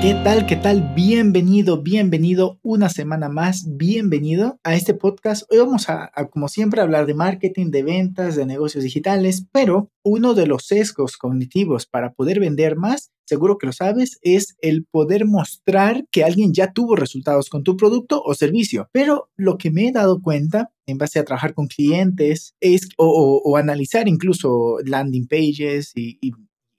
[0.00, 0.46] ¿Qué tal?
[0.46, 0.92] ¿Qué tal?
[0.94, 5.42] Bienvenido, bienvenido una semana más, bienvenido a este podcast.
[5.50, 10.34] Hoy vamos a, como siempre, hablar de marketing, de ventas, de negocios digitales, pero uno
[10.34, 15.26] de los sesgos cognitivos para poder vender más, seguro que lo sabes, es el poder
[15.26, 18.88] mostrar que alguien ya tuvo resultados con tu producto o servicio.
[18.92, 23.56] Pero lo que me he dado cuenta en base a trabajar con clientes es, o,
[23.56, 26.20] analizar incluso landing pages y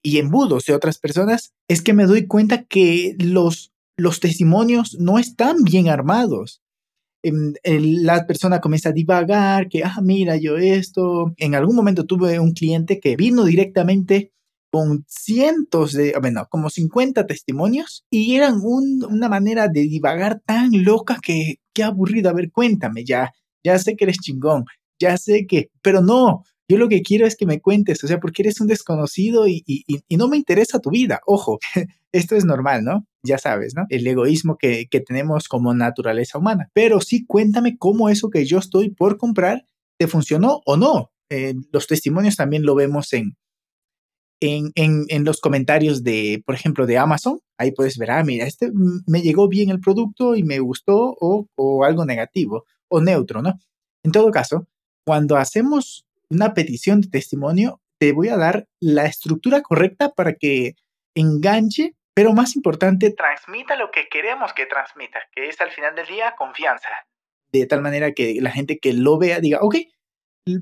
[0.02, 5.20] y embudos de otras personas, es que me doy cuenta que los, los testimonios no
[5.20, 6.62] están bien armados.
[7.22, 11.34] Em, la persona comienza a divagar, que, ah, mira, yo esto.
[11.38, 14.32] En algún momento tuve un cliente que vino directamente
[14.72, 21.20] con cientos de, bueno, como 50 testimonios y eran una manera de divagar tan loca
[21.22, 22.30] que, qué aburrido.
[22.30, 24.66] A ver, cuéntame, ya, ya sé que eres chingón,
[25.00, 28.20] ya sé que, pero no, yo lo que quiero es que me cuentes, o sea,
[28.20, 29.64] porque eres un desconocido y,
[30.12, 31.20] no me interesa tu vida.
[31.26, 31.58] Ojo,
[32.12, 33.08] esto es normal, ¿no?
[33.24, 33.86] Ya sabes, ¿no?
[33.90, 36.70] El egoísmo que, tenemos como naturaleza humana.
[36.74, 39.66] Pero sí cuéntame cómo eso que yo estoy por comprar
[39.98, 41.12] te funcionó o no.
[41.32, 43.36] Eh, los testimonios también lo vemos en,
[44.40, 47.40] en, en, los comentarios de, por ejemplo, de Amazon.
[47.58, 48.72] Ahí puedes ver, ah, mira, este
[49.08, 53.60] me llegó bien el producto y me gustó o, o algo negativo o neutro, ¿no?
[54.04, 54.68] En todo caso,
[55.06, 60.76] cuando hacemos una petición de testimonio, te voy a dar la estructura correcta para que
[61.16, 66.08] enganche, pero más importante, transmita lo que queremos que transmita, que es al final del
[66.08, 66.90] día confianza.
[67.52, 69.76] De tal manera que la gente que lo vea diga, ok,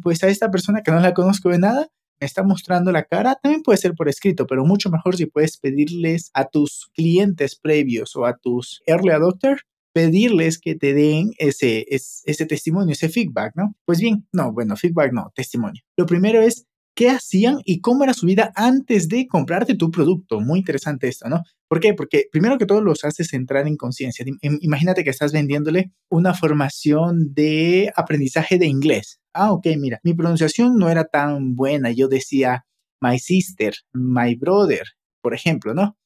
[0.01, 1.87] pues a esta persona que no la conozco de nada,
[2.19, 5.57] me está mostrando la cara, también puede ser por escrito, pero mucho mejor si puedes
[5.57, 9.63] pedirles a tus clientes previos o a tus early adopters
[9.97, 13.75] pedirles que te den ese, ese, testimonio, ese feedback, ¿no?
[13.83, 15.81] Pues bien, no, bueno, feedback no, testimonio.
[15.97, 20.39] Lo primero es qué hacían y cómo era su vida antes de comprarte tu producto.
[20.39, 21.41] Muy interesante esto, ¿no?
[21.67, 21.95] ¿Por qué?
[21.95, 24.23] Porque primero que todo los haces entrar en conciencia.
[24.61, 29.19] Imagínate que estás vendiéndole una formación de aprendizaje de inglés.
[29.33, 31.89] Ah, ok, mira, mi pronunciación no era tan buena.
[31.89, 32.67] Yo decía
[33.01, 34.83] my sister, my brother,
[35.23, 35.97] por ejemplo, ¿no?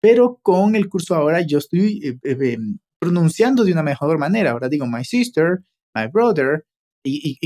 [0.00, 4.52] Pero con el curso ahora yo estoy eh, eh, em, pronunciando de una mejor manera.
[4.52, 5.60] Ahora digo my sister,
[5.94, 6.64] my brother,
[7.02, 7.38] y,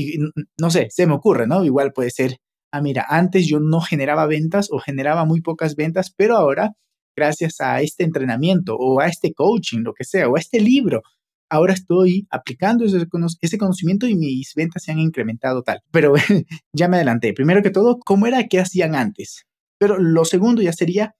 [0.59, 1.63] no sé, se me ocurre, ¿no?
[1.63, 2.37] Igual puede ser,
[2.71, 6.73] ah, mira, antes yo no generaba ventas o generaba muy pocas ventas, pero ahora,
[7.15, 11.03] gracias a este entrenamiento o a este coaching, lo que sea, o a este libro,
[11.49, 13.07] ahora estoy aplicando ese,
[13.41, 15.79] ese conocimiento y mis ventas se han incrementado tal.
[15.91, 16.13] Pero
[16.73, 17.33] ya me adelanté.
[17.33, 19.45] Primero que todo, ¿cómo era que hacían antes?
[19.79, 21.15] Pero lo segundo ya sería,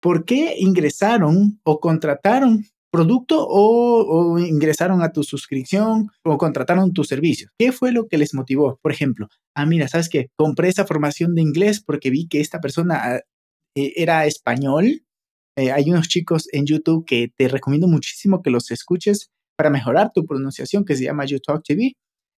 [0.00, 7.50] ¿por qué ingresaron o contrataron producto o, ingresaron a tu suscripción o contrataron tus servicios.
[7.58, 8.78] ¿Qué fue lo que les motivó?
[8.82, 10.28] Por ejemplo, ah, mira, ¿sabes qué?
[10.36, 13.20] Compré esa formación de inglés porque vi que esta persona ah,
[13.76, 15.02] eh, era español.
[15.56, 20.10] Eh, hay unos chicos en YouTube que te recomiendo muchísimo que los escuches para mejorar
[20.14, 21.92] tu pronunciación que se llama YouTube TV.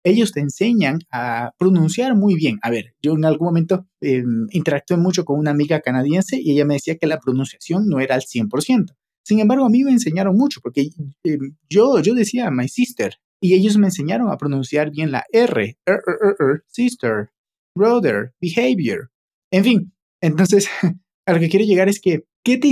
[0.03, 2.57] Ellos te enseñan a pronunciar muy bien.
[2.63, 6.65] A ver, yo en algún momento em, interactué mucho con una amiga canadiense y ella
[6.65, 8.95] me decía que la pronunciación no era al 100%.
[9.23, 10.89] Sin embargo, a mí me enseñaron mucho porque
[11.23, 11.37] eh,
[11.69, 16.01] yo, yo decía my sister y ellos me enseñaron a pronunciar bien la R, er,
[16.07, 17.29] er, er, sister,
[17.75, 19.11] brother, behavior.
[19.51, 20.67] En fin, entonces
[21.25, 22.71] a lo que quiero llegar es que ¿Qué, te,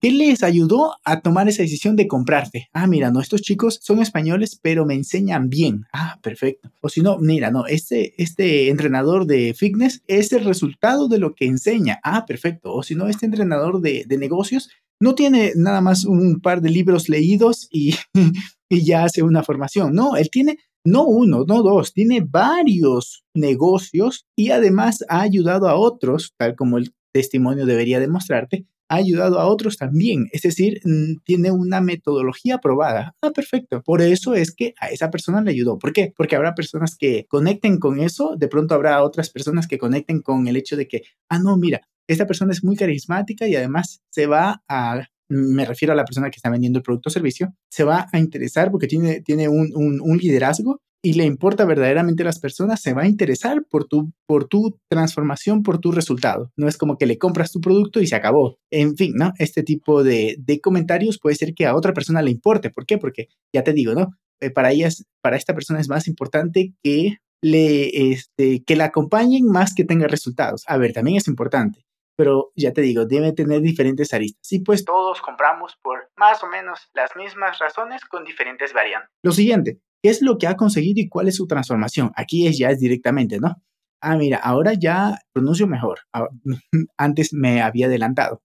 [0.00, 2.68] ¿Qué les ayudó a tomar esa decisión de comprarte?
[2.72, 5.84] Ah, mira, no, estos chicos son españoles, pero me enseñan bien.
[5.92, 6.72] Ah, perfecto.
[6.80, 11.36] O si no, mira, no, este, este entrenador de fitness es el resultado de lo
[11.36, 12.00] que enseña.
[12.02, 12.74] Ah, perfecto.
[12.74, 14.68] O si no, este entrenador de, de negocios
[15.00, 17.94] no tiene nada más un par de libros leídos y,
[18.68, 19.94] y ya hace una formación.
[19.94, 25.74] No, él tiene no uno, no dos, tiene varios negocios y además ha ayudado a
[25.74, 30.28] otros, tal como el testimonio debería demostrarte, ha ayudado a otros también.
[30.32, 33.14] Es decir, mm, tiene una metodología aprobada.
[33.20, 33.82] Ah, perfecto.
[33.82, 35.78] Por eso es que a esa persona le ayudó.
[35.78, 36.12] ¿Por qué?
[36.16, 40.48] Porque habrá personas que conecten con eso, de pronto habrá otras personas que conecten con
[40.48, 44.26] el hecho de que, ah, no, mira, esta persona es muy carismática y además se
[44.26, 47.84] va a, me refiero a la persona que está vendiendo el producto o servicio, se
[47.84, 52.40] va a interesar porque tiene, tiene un, un, liderazgo y le importa verdaderamente a las
[52.40, 56.50] personas, se va a interesar por tu, por tu transformación, por tu resultado.
[56.56, 58.58] No es como que le compras tu producto y se acabó.
[58.72, 59.32] En fin, ¿no?
[59.38, 62.70] Este tipo de, de comentarios puede ser que a otra persona le importe.
[62.70, 62.98] ¿Por qué?
[62.98, 64.10] Porque ya te digo, ¿no?
[64.40, 69.46] Eh, para ellas, para esta persona es más importante que le, este, que la acompañen
[69.46, 70.64] más que tenga resultados.
[70.66, 71.84] A ver, también es importante,
[72.18, 74.52] pero ya te digo, debe tener diferentes aristas.
[74.52, 79.08] Y pues todos compramos por más o menos las mismas razones con diferentes variantes.
[79.22, 82.10] Lo siguiente, ¿qué es lo que ha conseguido y cuál es su transformación?
[82.16, 83.62] Aquí es, ya es directamente, ¿no?
[84.02, 86.00] Ah, mira, ahora ya pronuncio mejor.
[86.12, 86.26] Ah,
[86.98, 88.42] antes me había adelantado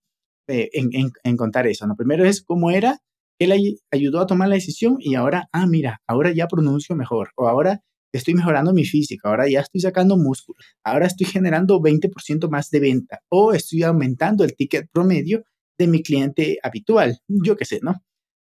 [0.48, 1.96] eh, en, en, contar eso, ¿no?
[1.96, 3.00] Primero es cómo era,
[3.40, 7.32] él ayudó a tomar la decisión y ahora, ah, mira, ahora ya pronuncio mejor.
[7.36, 7.82] O ahora
[8.18, 12.80] estoy mejorando mi física, ahora ya estoy sacando músculo, ahora estoy generando 20% más de
[12.80, 15.44] venta o estoy aumentando el ticket promedio
[15.78, 17.96] de mi cliente habitual, yo qué sé, ¿no?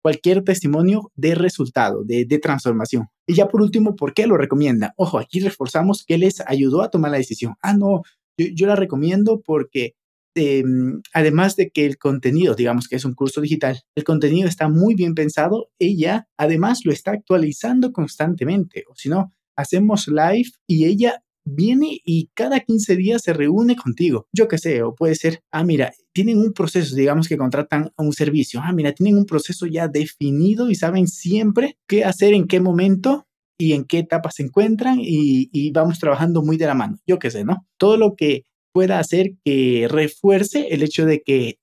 [0.04, 3.08] Cualquier testimonio de resultado, de, transformación.
[3.28, 4.94] Y ya por último, ¿por qué lo recomienda?
[4.98, 7.54] Ojo, aquí reforzamos que les ayudó a tomar la decisión.
[7.62, 8.02] Ah, no,
[8.36, 9.94] yo, la recomiendo porque
[10.36, 14.70] em, además de que el contenido, digamos que es un curso digital, el contenido está
[14.70, 20.86] muy bien pensado, ella además lo está actualizando constantemente, o si no, hacemos live y
[20.86, 24.28] ella viene y cada 15 días se reúne contigo.
[24.34, 28.14] Yo qué sé, o puede ser, ah, mira, tienen un proceso, digamos que contratan un
[28.14, 32.60] servicio, ah, mira, tienen un proceso ya definido y saben siempre qué hacer, en qué
[32.60, 33.26] momento
[33.58, 36.98] y en qué etapa se encuentran y, vamos trabajando muy de la mano.
[37.06, 37.66] Yo qué sé, ¿no?
[37.78, 41.60] Todo lo que pueda hacer que refuerce el hecho de que,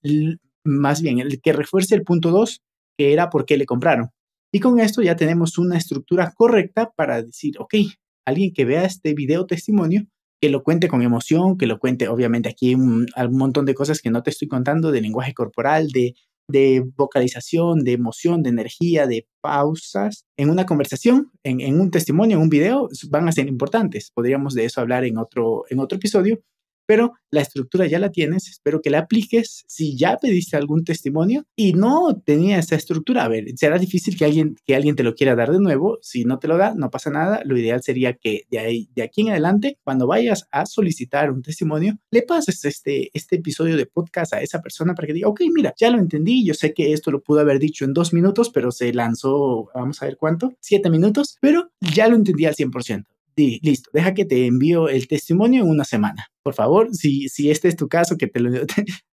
[0.65, 2.61] más bien, el que refuerce el punto 2,
[2.97, 4.11] que era por qué le compraron.
[4.53, 7.75] Y con esto ya tenemos una estructura correcta para decir, ok,
[8.27, 10.07] alguien que vea este video testimonio,
[10.41, 14.01] que lo cuente con emoción, que lo cuente, obviamente aquí hay un, montón de cosas
[14.01, 16.15] que no te estoy contando, de lenguaje corporal, de,
[16.97, 20.25] vocalización, de emoción, de energía, de pausas.
[20.39, 24.11] En una conversación, en, en, un testimonio, en un video, van a ser importantes.
[24.15, 26.41] Podríamos de eso hablar en otro, en otro episodio,
[26.89, 29.63] pero la estructura ya la tienes, espero que la apliques.
[29.69, 34.25] Si ya pediste algún testimonio y no tenía esa estructura, a ver, será difícil que
[34.25, 35.99] alguien, que alguien te lo quiera dar de nuevo.
[36.01, 37.43] Si no te lo da, no pasa nada.
[37.45, 41.43] Lo ideal sería que de, ahí, de aquí en adelante, cuando vayas a solicitar un
[41.43, 45.43] testimonio, le pases este, este episodio de podcast a esa persona para que diga, ok,
[45.55, 48.49] mira, ya lo entendí, yo sé que esto lo pudo haber dicho en dos minutos,
[48.49, 53.05] pero se lanzó, vamos a ver cuánto, siete minutos, pero ya lo entendí al 100%
[53.63, 56.31] listo, deja que te envío el testimonio en una semana.
[56.49, 58.41] Por favor, si, si este es tu caso, que te,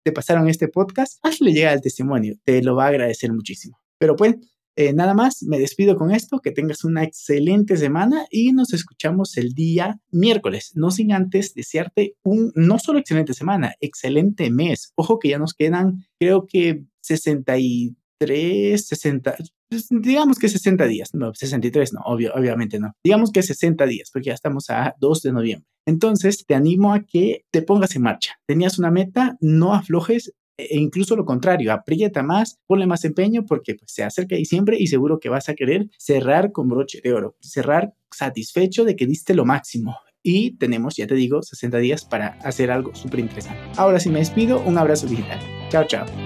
[0.04, 3.78] te, pasaron este podcast, hazle llegar el testimonio, te lo va a agradecer muchísimo.
[4.00, 4.38] Pero pues,
[4.78, 9.36] eh, nada más, me despido con esto, que tengas una excelente semana y nos escuchamos
[9.36, 14.94] el día miércoles, no sin antes desearte un, no solo excelente semana, excelente mes.
[14.96, 19.36] Ojo que ya nos quedan, creo que 63, 60,
[19.70, 22.94] pues, digamos que 60 días, no, 63 no, obvio, obviamente no.
[23.04, 25.68] Digamos que 60 días, porque ya estamos a 2 de noviembre.
[25.88, 28.36] Entonces, te animo a que te pongas en marcha.
[28.48, 33.76] Tenías una meta, no aflojes, e incluso lo contrario, aprieta más, ponle más empeño porque
[33.76, 37.36] pues, se acerca diciembre y seguro que vas a querer cerrar con broche de oro,
[37.42, 39.98] cerrar satisfecho de que diste lo máximo.
[40.24, 43.62] Y tenemos, ya te digo, 60 días para hacer algo súper interesante.
[43.78, 45.40] Ahora sí me despido, un abrazo digital.
[45.70, 46.25] Chao, chao.